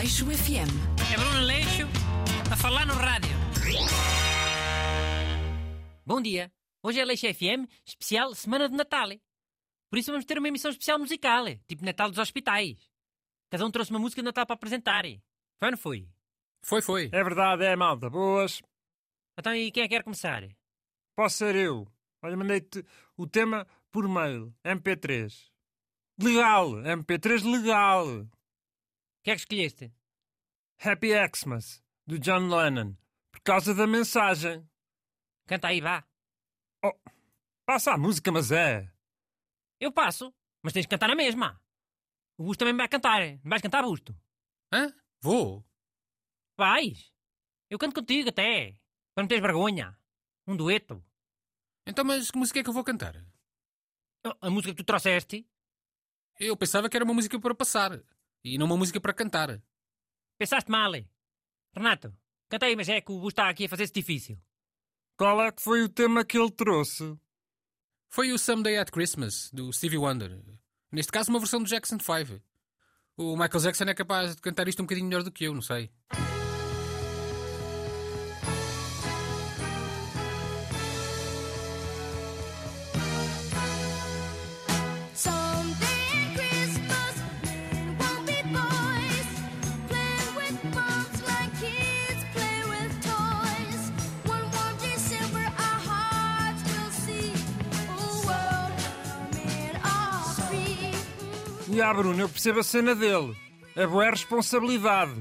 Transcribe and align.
Aleixo 0.00 0.24
FM. 0.24 0.72
É 1.12 1.16
Bruno 1.18 1.40
Leixo 1.40 1.86
a 2.50 2.56
falar 2.56 2.86
no 2.86 2.94
rádio. 2.94 3.36
Bom 6.06 6.22
dia. 6.22 6.50
Hoje 6.82 7.00
é 7.00 7.04
Leixo 7.04 7.26
FM, 7.26 7.68
especial 7.84 8.34
Semana 8.34 8.66
de 8.66 8.74
Natal. 8.74 9.10
Por 9.90 9.98
isso 9.98 10.10
vamos 10.10 10.24
ter 10.24 10.38
uma 10.38 10.48
emissão 10.48 10.70
especial 10.70 10.98
musical, 10.98 11.44
tipo 11.68 11.84
Natal 11.84 12.08
dos 12.08 12.18
Hospitais. 12.18 12.78
Cada 13.50 13.66
um 13.66 13.70
trouxe 13.70 13.90
uma 13.90 13.98
música 13.98 14.22
de 14.22 14.24
Natal 14.24 14.46
para 14.46 14.54
apresentar. 14.54 15.02
Foi 15.02 15.66
ou 15.68 15.70
não 15.70 15.76
foi? 15.76 16.08
Foi, 16.64 16.80
foi. 16.80 17.10
É 17.12 17.22
verdade, 17.22 17.64
é 17.64 17.76
malta. 17.76 18.08
Boas. 18.08 18.62
Então 19.38 19.54
e 19.54 19.70
quem 19.70 19.82
é 19.82 19.86
que 19.86 19.96
quer 19.96 20.02
começar? 20.02 20.48
Posso 21.14 21.36
ser 21.36 21.54
eu. 21.54 21.86
Olha, 22.22 22.38
mandei-te 22.38 22.82
o 23.18 23.26
tema 23.26 23.66
por 23.92 24.08
mail. 24.08 24.54
MP3. 24.64 25.50
Legal. 26.18 26.70
MP3 26.70 27.44
legal. 27.44 28.06
O 29.20 29.22
que 29.22 29.30
é 29.32 29.34
que 29.34 29.40
escolheste? 29.42 29.92
Happy 30.82 31.10
Xmas, 31.34 31.82
do 32.06 32.18
John 32.18 32.48
Lennon. 32.48 32.96
Por 33.30 33.40
causa 33.42 33.74
da 33.74 33.86
mensagem. 33.86 34.68
Canta 35.46 35.68
aí, 35.68 35.80
vá. 35.80 36.06
Passa 37.66 37.92
a 37.92 37.98
música, 37.98 38.32
mas 38.32 38.50
é. 38.50 38.90
Eu 39.78 39.92
passo, 39.92 40.34
mas 40.62 40.72
tens 40.72 40.86
que 40.86 40.90
cantar 40.90 41.08
na 41.08 41.14
mesma. 41.14 41.62
O 42.38 42.44
Busto 42.44 42.60
também 42.64 42.76
vai 42.76 42.88
cantar. 42.88 43.20
Não 43.20 43.50
vais 43.50 43.62
cantar, 43.62 43.82
Busto? 43.82 44.16
Hã? 44.72 44.92
Vou. 45.20 45.64
Vais. 46.58 47.12
Eu 47.68 47.78
canto 47.78 47.94
contigo 47.94 48.30
até. 48.30 48.72
Para 49.14 49.22
não 49.22 49.28
teres 49.28 49.42
vergonha. 49.42 49.98
Um 50.46 50.56
dueto. 50.56 51.04
Então, 51.86 52.04
mas 52.04 52.30
que 52.30 52.38
música 52.38 52.60
é 52.60 52.62
que 52.62 52.68
eu 52.68 52.74
vou 52.74 52.84
cantar? 52.84 53.14
Oh, 54.26 54.46
A 54.46 54.50
música 54.50 54.72
que 54.74 54.82
tu 54.82 54.86
trouxeste, 54.86 55.46
Eu 56.38 56.56
pensava 56.56 56.88
que 56.88 56.96
era 56.96 57.04
uma 57.04 57.14
música 57.14 57.38
para 57.38 57.54
passar 57.54 58.02
e 58.42 58.56
não 58.56 58.66
uma 58.66 58.76
música 58.76 59.00
para 59.00 59.12
cantar. 59.12 59.62
Pensaste 60.40 60.70
mal. 60.70 60.90
Renato, 61.74 62.16
canta 62.48 62.64
aí, 62.64 62.74
mas 62.74 62.88
é 62.88 63.02
que 63.02 63.12
o 63.12 63.16
Busto 63.20 63.28
está 63.28 63.50
aqui 63.50 63.66
a 63.66 63.68
fazer-se 63.68 63.92
difícil. 63.92 64.38
Qual 65.18 65.38
é 65.42 65.52
que 65.52 65.60
foi 65.60 65.82
o 65.82 65.88
tema 65.88 66.24
que 66.24 66.38
ele 66.38 66.50
trouxe? 66.50 67.14
Foi 68.08 68.32
o 68.32 68.38
Someday 68.38 68.78
at 68.78 68.90
Christmas, 68.90 69.50
do 69.52 69.70
Stevie 69.70 69.98
Wonder. 69.98 70.42
Neste 70.90 71.12
caso, 71.12 71.28
uma 71.28 71.38
versão 71.38 71.62
do 71.62 71.68
Jackson 71.68 71.98
5. 71.98 72.42
O 73.18 73.36
Michael 73.36 73.60
Jackson 73.60 73.84
é 73.84 73.94
capaz 73.94 74.34
de 74.34 74.40
cantar 74.40 74.66
isto 74.66 74.80
um 74.80 74.86
bocadinho 74.86 75.06
melhor 75.08 75.22
do 75.22 75.30
que 75.30 75.44
eu, 75.44 75.52
não 75.54 75.60
sei. 75.60 75.90
E 101.72 101.80
ah, 101.80 101.94
Bruno, 101.94 102.20
eu 102.20 102.28
percebo 102.28 102.60
a 102.60 102.64
cena 102.64 102.96
dele. 102.96 103.36
É 103.76 103.86
boa 103.86 104.10
responsabilidade. 104.10 105.14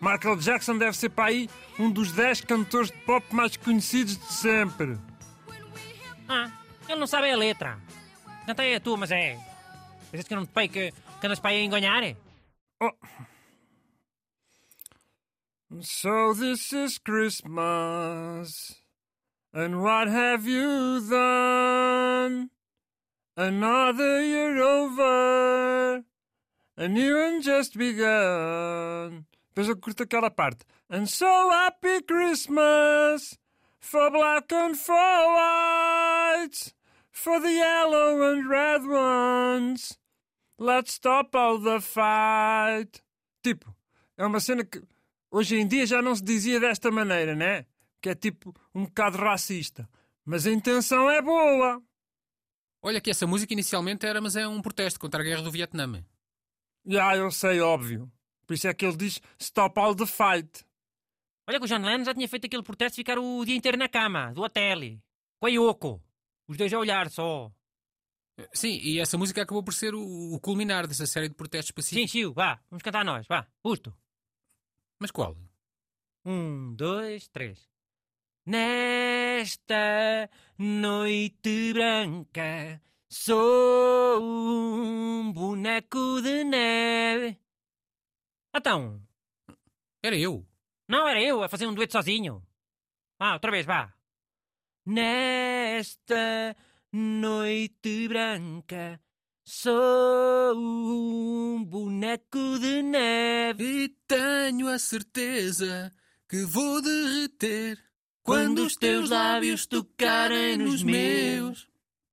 Michael 0.00 0.36
Jackson 0.36 0.76
deve 0.76 0.94
ser 0.96 1.08
para 1.08 1.26
aí 1.30 1.48
um 1.78 1.90
dos 1.90 2.12
10 2.12 2.42
cantores 2.42 2.90
de 2.90 2.98
pop 2.98 3.24
mais 3.34 3.56
conhecidos 3.56 4.18
de 4.18 4.32
sempre. 4.32 4.98
Ah, 6.28 6.50
ele 6.86 7.00
não 7.00 7.06
sabe 7.06 7.30
a 7.30 7.36
letra. 7.36 7.78
Canta 8.44 8.62
aí 8.62 8.74
a 8.74 8.80
tua, 8.80 8.98
mas 8.98 9.10
é. 9.10 9.38
Pensas 10.10 10.28
que 10.28 10.34
eu 10.34 10.38
não 10.38 10.46
te 10.46 10.52
pai 10.52 10.68
que, 10.68 10.92
que 10.92 11.26
andas 11.26 11.40
para 11.40 11.50
aí 11.50 11.60
a 11.60 11.64
enganhar? 11.64 12.02
Oh. 12.82 12.92
So 15.80 16.34
this 16.34 16.72
is 16.72 16.98
Christmas, 16.98 18.76
and 19.54 19.80
what 19.80 20.10
have 20.10 20.44
you 20.44 21.00
done? 21.08 22.50
Another 23.36 24.22
year 24.22 24.60
over, 24.60 26.04
and 26.76 26.98
you 26.98 27.16
ain't 27.16 27.44
just 27.44 27.76
begun. 27.78 29.24
Depois 29.48 29.68
eu 29.68 29.76
curto 29.76 30.02
aquela 30.02 30.30
parte. 30.30 30.64
And 30.90 31.06
so 31.06 31.26
happy 31.50 32.02
Christmas, 32.02 33.38
for 33.78 34.10
black 34.10 34.52
and 34.52 34.74
for 34.74 34.94
white, 34.94 36.74
for 37.12 37.40
the 37.40 37.52
yellow 37.52 38.22
and 38.32 38.48
red 38.48 38.82
ones. 38.86 39.96
Let's 40.58 40.94
stop 40.94 41.34
all 41.34 41.58
the 41.58 41.80
fight. 41.80 43.00
Tipo, 43.42 43.74
é 44.18 44.26
uma 44.26 44.40
cena 44.40 44.64
que 44.64 44.82
hoje 45.30 45.56
em 45.56 45.66
dia 45.66 45.86
já 45.86 46.02
não 46.02 46.14
se 46.14 46.22
dizia 46.22 46.60
desta 46.60 46.90
maneira, 46.90 47.34
né? 47.34 47.64
Que 48.02 48.10
é 48.10 48.14
tipo 48.14 48.54
um 48.74 48.84
bocado 48.84 49.18
racista. 49.18 49.88
Mas 50.24 50.46
a 50.46 50.50
intenção 50.50 51.08
é 51.10 51.22
boa. 51.22 51.80
Olha 52.82 53.00
que 53.00 53.10
essa 53.10 53.26
música 53.26 53.52
inicialmente 53.52 54.06
era, 54.06 54.20
mas 54.20 54.36
é 54.36 54.48
um 54.48 54.62
protesto 54.62 54.98
contra 54.98 55.20
a 55.20 55.24
guerra 55.24 55.42
do 55.42 55.50
Vietnã. 55.50 56.02
Já, 56.86 57.16
eu 57.16 57.30
sei, 57.30 57.60
óbvio. 57.60 58.10
Por 58.46 58.54
isso 58.54 58.66
é 58.66 58.74
que 58.74 58.84
ele 58.84 58.96
diz 58.96 59.20
stop 59.38 59.78
all 59.78 59.94
the 59.94 60.06
fight. 60.06 60.64
Olha 61.46 61.58
que 61.58 61.64
o 61.64 61.68
John 61.68 61.84
Lennon 61.84 62.04
já 62.04 62.14
tinha 62.14 62.28
feito 62.28 62.46
aquele 62.46 62.62
protesto 62.62 62.96
de 62.96 63.00
ficar 63.02 63.18
o 63.18 63.44
dia 63.44 63.56
inteiro 63.56 63.76
na 63.76 63.88
cama, 63.88 64.32
do 64.32 64.42
hotel. 64.42 64.98
Com 65.38 65.46
a 65.46 65.50
Yoko. 65.50 66.02
Os 66.48 66.56
dois 66.56 66.72
a 66.72 66.78
olhar 66.78 67.10
só. 67.10 67.52
Sim, 68.52 68.78
e 68.82 68.98
essa 68.98 69.18
música 69.18 69.42
acabou 69.42 69.62
por 69.62 69.74
ser 69.74 69.94
o, 69.94 70.34
o 70.34 70.40
culminar 70.40 70.86
dessa 70.86 71.06
série 71.06 71.28
de 71.28 71.34
protestos 71.34 71.68
Sim, 71.68 71.74
pacíficos. 71.74 72.10
Chiu, 72.10 72.32
vá, 72.32 72.60
vamos 72.70 72.82
cantar 72.82 73.04
nós, 73.04 73.26
vá. 73.28 73.46
Busto. 73.62 73.94
Mas 74.98 75.10
qual? 75.10 75.36
Um, 76.24 76.74
dois, 76.74 77.28
três. 77.28 77.69
Nesta 78.46 80.30
noite 80.58 81.72
branca 81.72 82.80
sou 83.08 84.22
um 84.22 85.32
boneco 85.32 86.20
de 86.22 86.44
neve. 86.44 87.38
Então, 88.54 89.00
Era 90.02 90.16
eu. 90.16 90.46
não 90.88 91.06
era 91.08 91.22
eu 91.22 91.42
a 91.42 91.48
fazer 91.48 91.66
um 91.66 91.74
dueto 91.74 91.92
sozinho. 91.92 92.42
Ah, 93.18 93.34
outra 93.34 93.50
vez, 93.50 93.66
vá. 93.66 93.92
Nesta 94.86 96.56
noite 96.92 98.08
branca 98.08 99.00
sou 99.44 100.56
um 100.56 101.62
boneco 101.64 102.58
de 102.58 102.82
neve. 102.82 103.84
E 103.84 103.88
tenho 104.08 104.68
a 104.68 104.78
certeza 104.78 105.92
que 106.28 106.44
vou 106.44 106.80
derreter 106.80 107.89
Quando 108.22 108.64
os 108.64 108.76
teus 108.76 109.10
lábios 109.10 109.66
tocarem 109.66 110.56
nos 110.56 110.82
meus. 110.82 111.68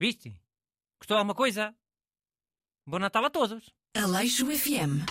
Viste? 0.00 0.34
Gostou 1.00 1.16
alguma 1.16 1.34
coisa? 1.34 1.74
Bom 2.86 2.98
Natal 2.98 3.24
a 3.24 3.30
todos. 3.30 3.70
Aleixo 3.96 4.46
FM. 4.46 5.02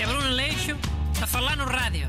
É 0.00 0.06
Bruno 0.06 0.30
Leixo 0.30 0.76
a 1.22 1.26
falar 1.26 1.56
no 1.56 1.64
rádio. 1.64 2.08